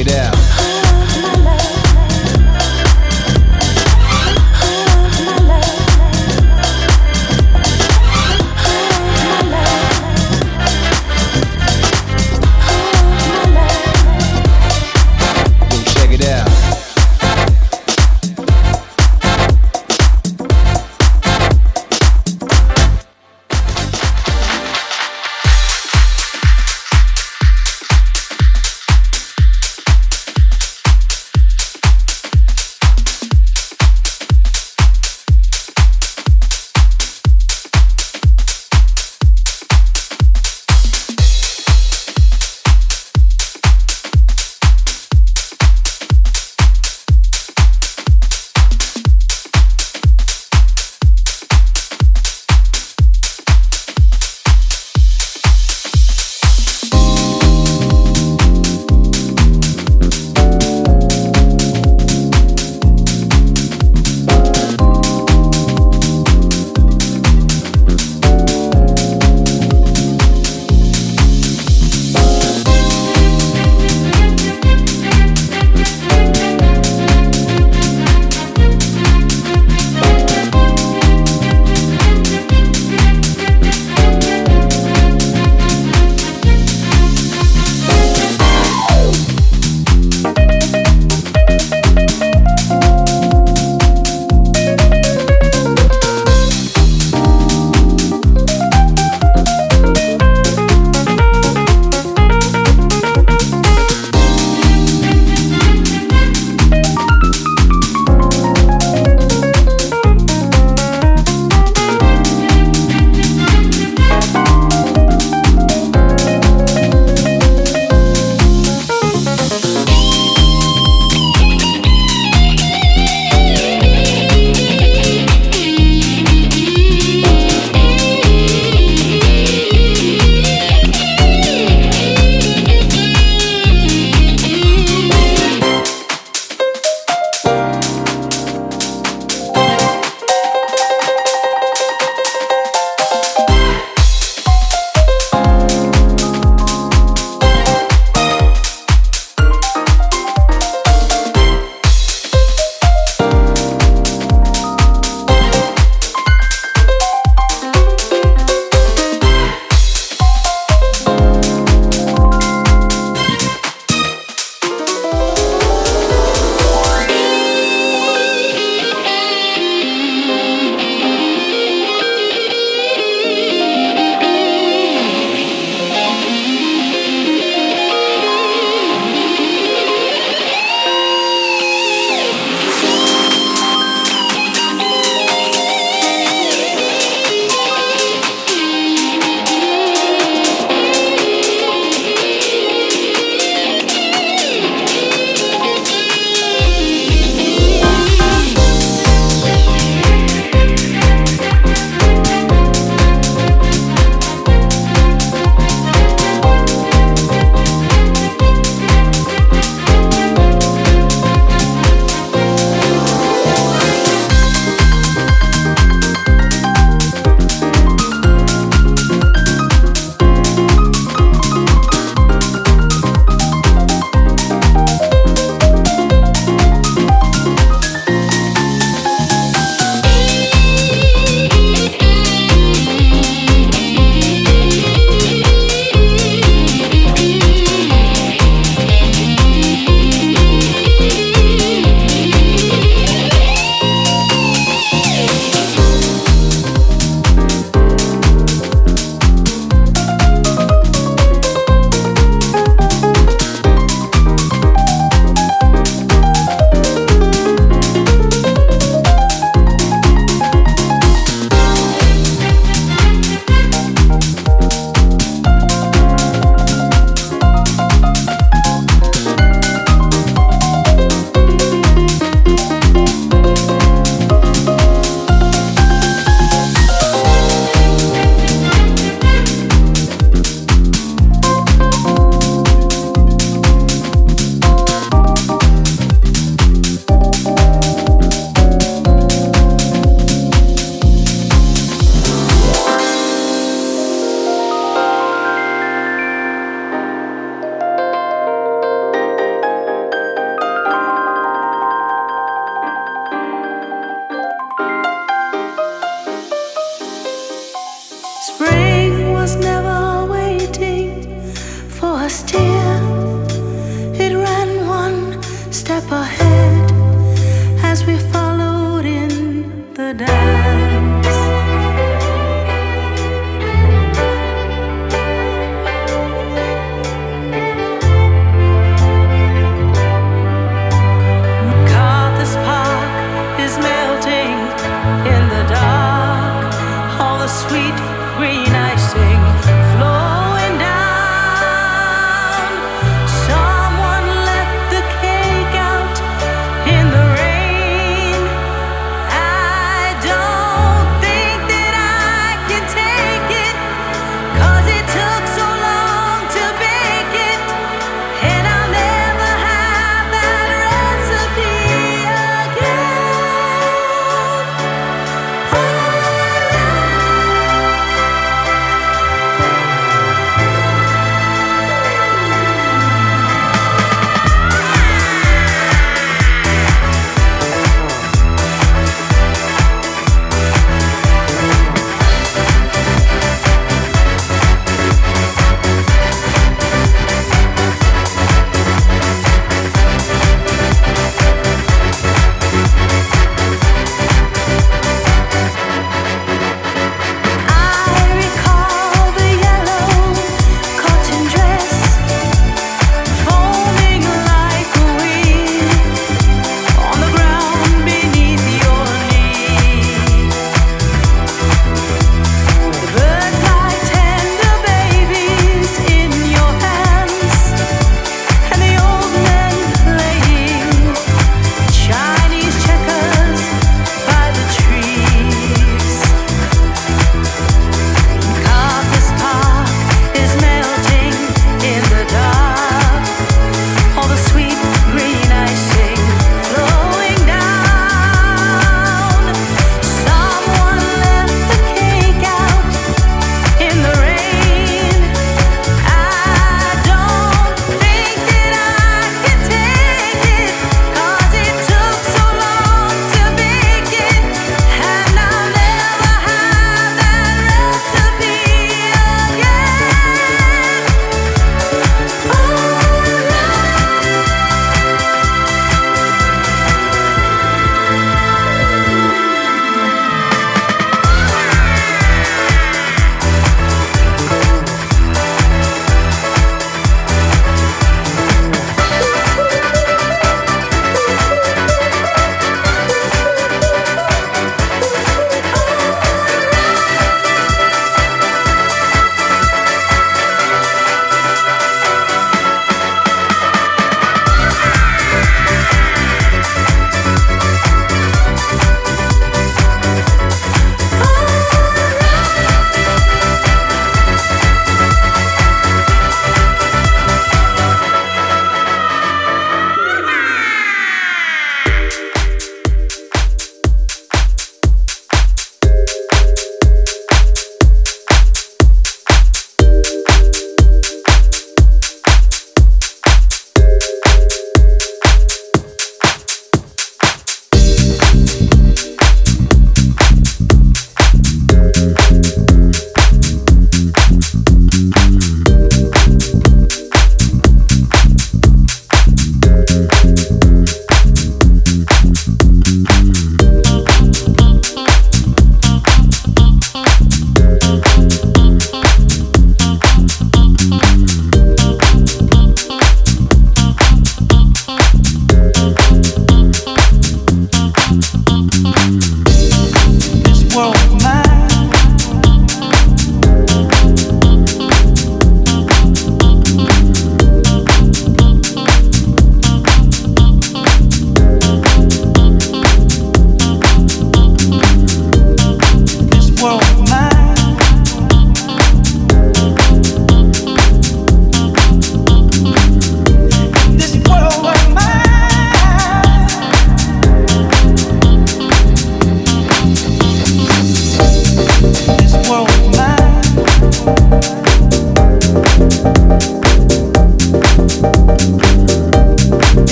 [0.00, 0.39] it out.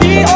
[0.00, 0.31] 你。